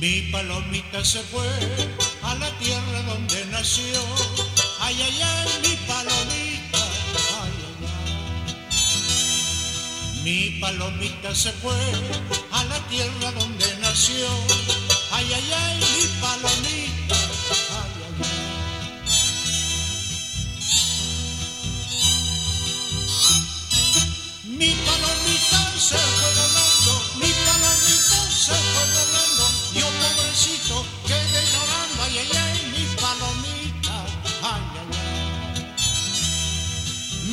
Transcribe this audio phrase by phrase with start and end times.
[0.00, 1.46] Mi palomita se fue
[2.22, 4.00] a la tierra donde nació.
[4.80, 6.82] Ay, ay, ay, mi palomita.
[7.42, 8.12] Ay, ay, ay.
[10.24, 11.76] Mi palomita se fue
[12.52, 14.28] a la tierra donde nació.
[15.12, 17.16] Ay, ay, ay, mi palomita.
[17.78, 18.28] Ay, ay, ay.
[24.44, 26.53] Mi palomita se fue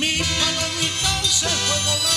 [0.00, 2.09] Mi palomita se fue volando,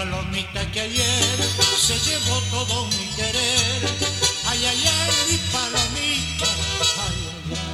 [0.00, 1.36] palomita que ayer
[1.76, 3.80] se llevó todo mi querer.
[4.46, 6.48] Ay, ay, ay, mi palomita.
[7.04, 7.70] Ay, ay, ay.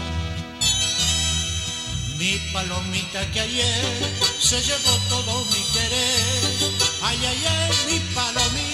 [2.19, 3.85] Mi palomita que ayer
[4.41, 6.55] se llevó todo mi querer.
[7.03, 8.66] Ay, ay, ay, mi palomita.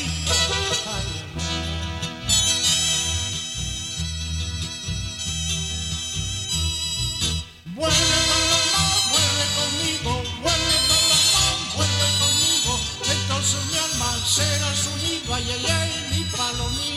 [15.34, 16.91] ay, ay, mi palomita.